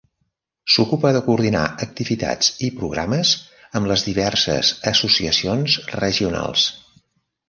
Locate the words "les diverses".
3.91-4.71